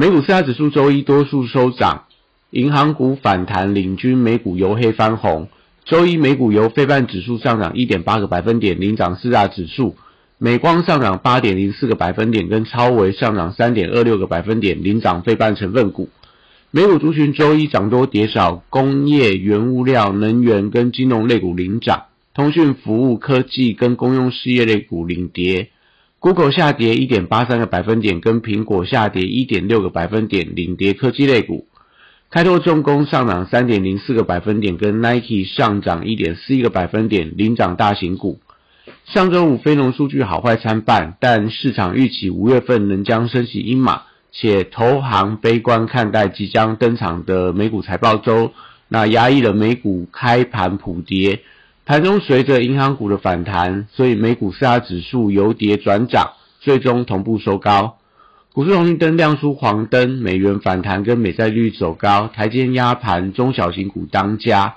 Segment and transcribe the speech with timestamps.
[0.00, 2.04] 美股四大指数周一多数收涨，
[2.50, 5.48] 银行股反弹领军美股由黑翻红。
[5.84, 9.96] 周一美股由非半指数上涨一点八个百分点，领涨四大指数。
[10.38, 16.08] 美光上涨八点零四个百分点，跟超微上涨三点二六个百分点，领涨非半成分股。
[16.70, 22.04] 美股族群周一涨多跌少，工业、原物料、能源跟金融类股领涨。
[22.34, 25.70] 通讯服务、科技跟公用事业类股领跌
[26.20, 31.66] ，Google 下跌一点八三个百分点，跟苹果下跌一点六个百分点，领跌科技类股。
[32.30, 38.38] 开拓重工上涨三点零四个百分点，跟 Nike 上涨一点四一个百分点，领涨大型股。
[39.06, 48.52] 上周五非农数据好坏参半，但市场预期五月份能将升息阴马，且投行悲观看待即将登场的美股财报周，
[48.88, 51.40] 那压抑了美股开盘普跌。
[51.88, 57.96] 盘中随着银行股的反弹，所以美股四大指数由跌转涨，最终同步收高。
[58.52, 64.74] 股市红绿灯亮出黄灯，美元反弹跟美债率走高，台阶压盘，中小型股当家。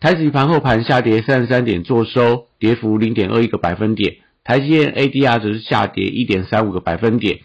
[0.00, 4.16] 台指盘后盘下跌三十三点，做收，跌幅零点二一个百分点。
[4.42, 7.40] 台积电 ADR 则是下跌一点三五个百分点。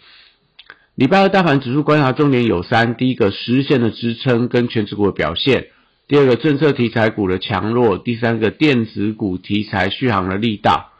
[0.94, 5.66] 礼拜二大盘指数观察重点有三：第一个，十日线的支撑跟全指股的表现。
[6.10, 10.90] 第二个政策题材股的强弱，第三个电子股题材续航的力道。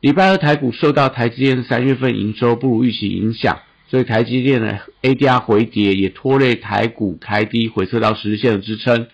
[0.00, 9.06] 礼拜二台股受到台积电三月份营收不如预期影响，所以台积电的 ADR 回跌也拖累台股开低回撤到十日线的支撑。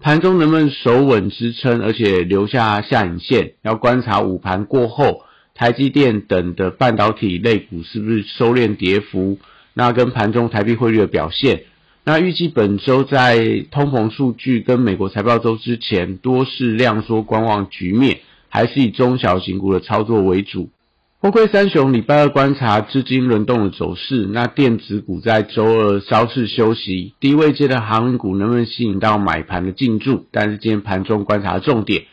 [0.00, 5.22] 盘中能不能守稳支撑，而且留下下影线，要观察午盘过后
[5.54, 9.38] 台积电等的半导体类股是不是收敛跌幅，
[9.72, 11.62] 那跟盘中台币汇率的表现。
[12.08, 20.70] 那预计本周在通膨数据跟美国财报周之前，多是量缩观望局面，还是以中小型股的操作为主。
[21.18, 30.26] 货柜三雄礼拜二观察资金轮动的走势，那电子股在周二稍事休息，低位阶的航运股能不能吸引到买盘的进驻？
[30.30, 32.04] 但是今天盘中观察重点，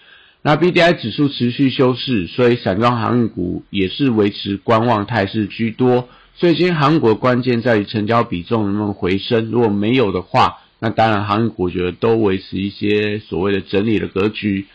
[0.41, 6.09] 那 B D I 指数持续休市，所以散装航运股也是维持观望态势居多。
[6.35, 14.65] 所以今天航股关键在于成交比重能不能回升，如果没有的话，那当然航股我觉得都维持一些所谓的整理的格局。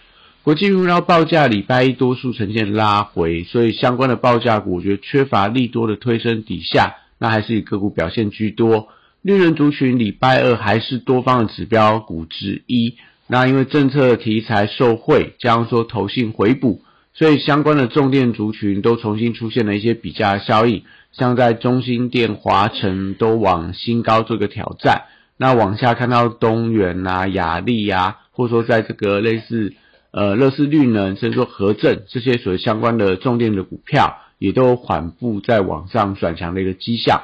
[0.45, 8.89] 国际原料报价礼拜一多数呈现拉回，所以相关的报价股我觉得缺乏利多的推升底下，那还是以个股表现居多。
[9.21, 12.95] 绿人族群礼拜二还是多方的指标股之一，
[13.27, 16.81] 那因为政策题材受惠，加上说投信回补，
[17.19, 20.85] 所以相关的重电族群都重新出现了一些比价效应。
[21.11, 25.07] 像在中心电、华晨都往新高做个挑战，
[25.37, 29.75] 那往下看到东元啊、雅力啊，或者说在这个类似
[30.13, 37.23] 呃乐视绿能，甚至说和正这些所相关的重电的股票，也都缓步在往上转强的一个迹象。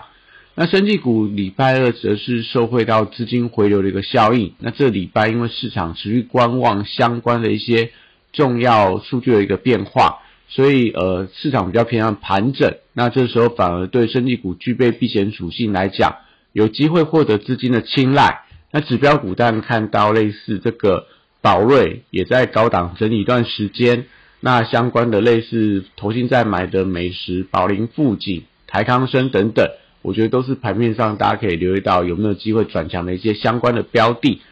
[0.56, 4.54] 那生技股礼拜二则是受惠到资金回流的一个效应。
[4.58, 7.90] 那这礼拜因为市场持续观望相关的一些
[8.34, 10.18] 重要数据的一个变化。
[10.46, 16.16] 所以，呃，市场比较偏向盘整，那这时候反而对升技股具备避险属性来讲，
[16.52, 18.42] 有机会获得资金的青睐。
[18.70, 21.06] 那指标股当然看到类似这个
[21.40, 24.04] 宝瑞也在高档整理一段时间，
[24.40, 29.66] 那相关的类似投信在买的美食、宝林富锦、台康生等等，
[30.02, 34.42] 我觉得都是盘面上大家可以留意到有没有机会转强的一些相关的标的。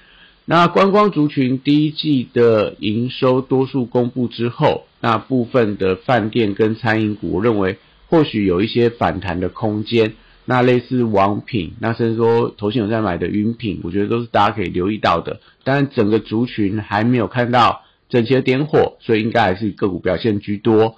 [0.45, 10.15] 那观光族群第一季的营收多数公布之后，那部分的饭店跟餐饮股，我认为或许有一些反弹的空间。
[10.45, 15.39] 那类似王品，那甚至说头先有在买的云品，我觉得都是大家可以留意到的。
[15.63, 20.97] 但，整个族群还没有看到整齐的点火，所以应该还是个股表现居多。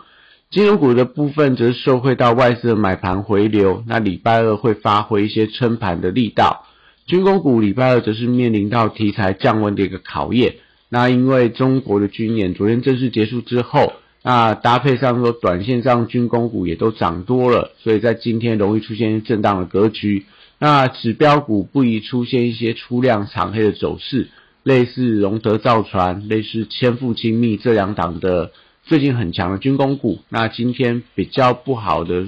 [0.50, 6.64] 金融股的部分则是受惠到外资的买盘回流，那礼拜二会发挥一些撑盘的力道。
[7.06, 10.56] 军工股礼拜二则是面临到题材降温的一个考验。
[10.88, 13.92] 那因为中国的军演昨天正式结束之后，
[14.22, 20.24] 那搭配上说短线上军工股也都涨多了，所以在今天容易出现震荡的格局。
[20.58, 24.28] 那指标股不宜出现一些出量长黑的走势，
[24.62, 28.52] 类似荣德造船、类似千富精密这两档的
[28.84, 30.20] 最近很强的军工股。
[30.30, 32.24] 那今天比较不好的，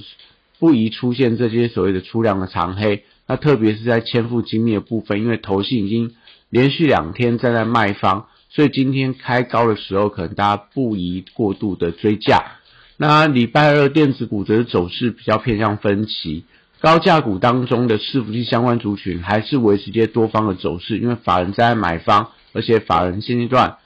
[0.59, 3.05] 不宜出现这些所谓的出量的长黑。
[3.27, 6.15] 那特别是在千富精密的部分，因为投信已经
[6.49, 12.53] 连续两天站在卖方，所以今天开高的时候，可能大家不宜过度的追价。
[12.97, 16.45] 那礼拜二电子股则是走势比较偏向分歧，
[16.81, 23.77] 高价股当中的伺服器相关族群还是维持一些多方的走势，因为法人在买方，而且法人现阶段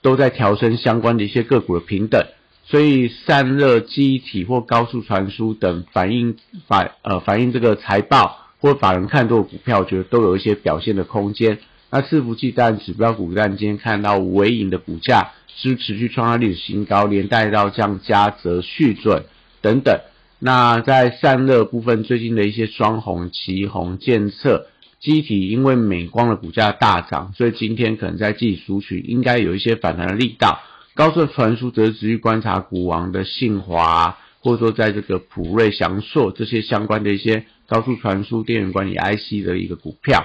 [0.00, 2.24] 都在调升相关的一些个股的平等，
[2.64, 6.36] 所以散热、记忆体或高速传输等反映
[6.68, 11.58] 反呃反映这个财报或法人看多的股票，觉得都有一些表现的空间。
[11.90, 15.32] 那伺服器但指标股但今天看到尾影的股价。
[15.54, 19.24] 是持续创下历史新高，连带到像嘉泽、续准
[19.60, 20.00] 等等。
[20.38, 24.68] 那在散热部分，最近的一些双红、旗红、建测、
[24.98, 30.60] 机体，因为美光的股价大涨，所以今天可能在技术群应该有一些反弹的力道。
[30.94, 40.24] 高速传输则是持续观察股王的信华，或者说在这个普瑞、祥硕这些相关的一些高速传输电源管理 IC 的一个股票。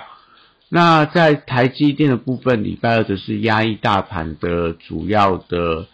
[0.69, 5.87] 那在台积电的部分，礼拜二则是压抑大盘的主要的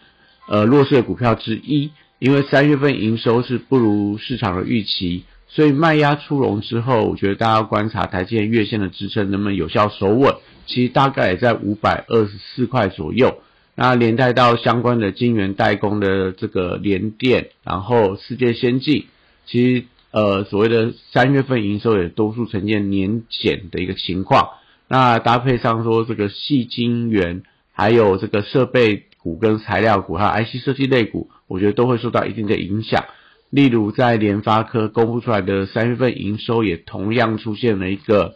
[0.48, 10.34] 呃弱势的股票之一，因为三月份营收是不如市场的预期，所以卖压出笼之后，我觉得大家要观察台积电月线的支撑能不能有效守稳，
[10.66, 13.42] 其实大概也在五百二十四块左右。
[13.76, 19.06] 那连带到相关的晶圆代工的这个联电，然后世界先进，
[19.46, 24.50] 其实呃所谓的三月份营收也多数呈现年减的一个情况。
[24.86, 27.42] 那搭配上说这个细晶圆，
[27.72, 33.04] 还有这个设备股跟材料股，还有 IC 设计类股，我觉得都会受到一定的影响。
[33.50, 38.34] 例如在联发科公布出来的三月份营收，也同样出现了一个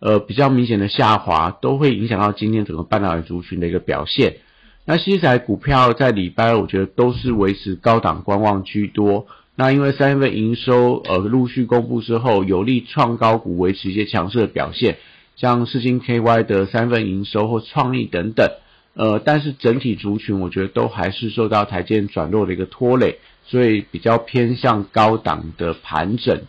[0.00, 4.38] 呃比较明显的下滑，都会影响到今天整个半导体族群的一个表现。
[4.86, 9.26] 那西材股票在礼拜二，我觉得都是维持高档观望居多。
[9.54, 14.96] 那因为三月份营收呃陆续公布之后，有利创高股维持一些强势的表现。
[15.36, 18.50] 像四星 KY 的三份营收或创意等等，
[18.94, 26.42] 呃，但是整体族群我觉得都还是受到台阶转弱的一个拖累，所以比较偏向高档的盘整。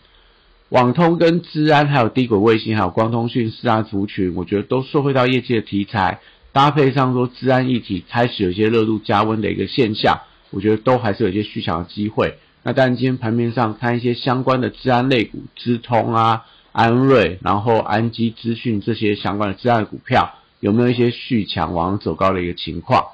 [0.68, 6.20] 网通跟资安还有低轨卫星还有光通讯四大族群，我觉得都受惠到业界的题材，
[6.52, 10.20] 搭配上说治安议题开始有一些热度加温的一个现象，
[10.50, 12.38] 我觉得都还是有一些续强的机会。
[12.62, 16.44] 那但今天盘面上看一些相关的治安类股，资通啊。
[16.74, 23.08] 安瑞，然后安基资讯这些相关的自然股票有没有一些续强往走高的一个情况？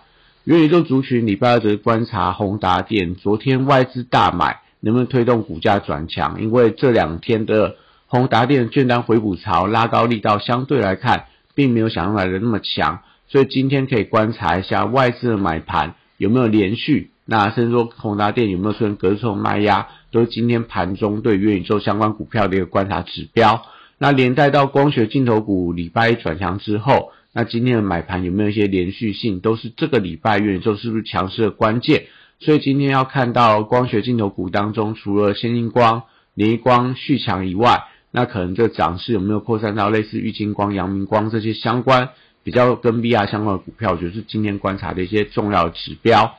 [0.44, 6.41] 元宇宙族群礼拜二则观察宏达电，昨天外资大买，能不能推动股价转强？
[6.41, 7.75] 因为这两天的
[8.06, 11.25] 宏达电券单回补潮拉高力道相对来看，
[11.56, 19.88] 并没有想象来的那么强，所以今天可以观察一下外资的买盘有没有连续，那甚至说宏达电有没有出现隔日卖压？
[20.10, 23.62] 都是今天盘中对元宇宙相关股票的一个观察指标。
[23.98, 29.40] 那连带到光学镜头股礼拜一转强之后，那今天的买盘有没有一些连续性？
[29.40, 32.04] 都是这个礼拜元宇宙是不是强势的关键？
[32.40, 36.04] 所以今天要看到光学镜头股当中，除了先进光、
[36.34, 37.82] 联光续强以外，
[38.12, 42.10] 那可能这涨势有没有扩散到类似玉金光、阳明光这些相关
[42.43, 43.96] 比较跟 VR 相关的股票？
[43.96, 46.38] 就是今天观察的一些重要指标。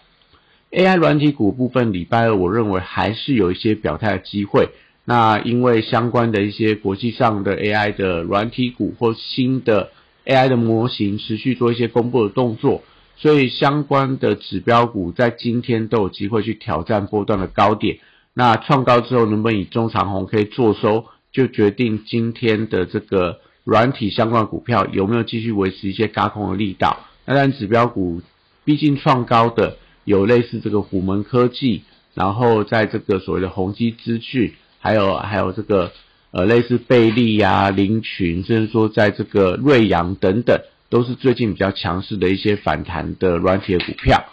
[0.72, 4.69] AI 软体股部分，礼拜二我认为还是有一些表态的机会。
[5.06, 9.90] 那因为相关的一些国际上的 AI 的软体股或新的
[10.25, 12.83] AI 的模型持续做一些公布的动作，
[13.18, 17.97] 所以相关的指标股在今天都有机会去挑战波段的高点。
[18.35, 27.06] 那创高之后能不能以中长红可以做收，就决定今天的这个软体相关股票有没有继续维持一些高空的力道。
[27.26, 28.21] 那但指标股
[28.66, 29.78] 毕竟创高的。
[30.06, 31.83] 有类似这个虎门科技，
[32.16, 35.92] 然后在这个所谓的宏基资讯，还有还有这个
[36.31, 40.59] 呃类似贝利呀、林群，甚至说在这个瑞阳等等，
[40.90, 44.26] 都是最近比较强势的一些反弹的软体的股票。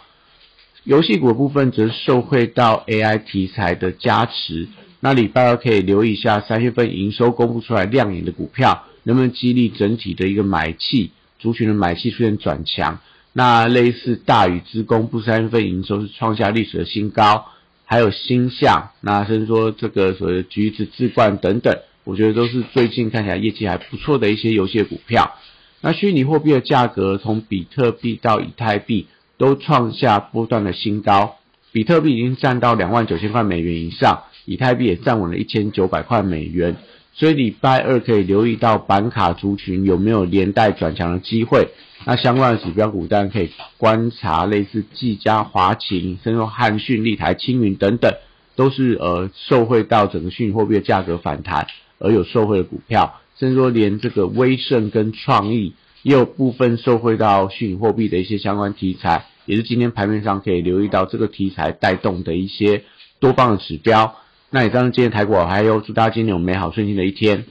[0.83, 4.69] 游戏股部分则受惠到 AI 题材的加持。
[4.99, 12.99] 那礼拜二可以留意一下三月份营收公布出来亮眼的股票，能不能激励整体的一个买气，族群的买气出现转强。
[13.31, 17.45] 那类似大禹之工不三份营收是创下历史的新高，
[17.85, 25.37] 还有星象，那甚至说这个所谓的橘子智冠等等，我觉得都是最近看起来业绩还不错的一些游戏股票。
[25.79, 31.37] 那虚拟货币的价格从比特币到以太币都创下波段的新高，
[31.71, 36.75] 比特币已经占到两万九千块美元以上，以太币也站稳了一千九百块美元，
[37.17, 41.69] 所以礼拜二可以留意到板卡族群有没有连带转强的机会。
[42.05, 48.13] 那相关的指标股，当然可以观察类似技嘉、华勤、甚至汉讯、立台、青云等等，
[48.55, 51.65] 都是呃受惠到整个虚拟货币的价格反弹
[51.97, 53.19] 而有受惠的股票。
[53.39, 62.83] 甚至说连这个威盛跟创意也有部分受惠到虚拟货币的一些相关题材，也是今天盘面上可以留意到这个题材带动的一些
[63.19, 64.15] 多方的指标。
[64.49, 67.43] 那以上是今天台股还有祝大家今天有美好顺心的一天。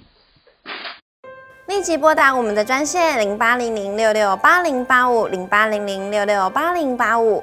[1.69, 7.43] 立即拨打我们的专线零八零零六六八零八五零八零零六六八零八五。